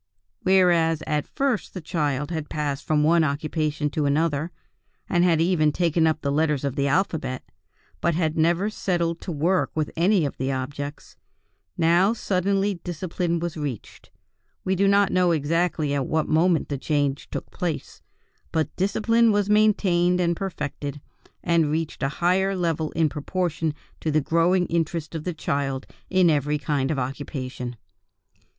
[0.41, 4.49] "Whereas at first the child had passed from one occupation to another,
[5.07, 7.43] and had even taken up the letters of the alphabet,
[8.01, 11.17] but had never settled to work with any one of the objects,
[11.77, 14.09] now suddenly discipline was established.
[14.63, 18.01] We do not know exactly at what moment the change took place,
[18.51, 20.99] but discipline was maintained and perfected,
[21.43, 26.31] and reached a higher level in proportion to the growing interest of the child in
[26.31, 27.75] every kind of occupation.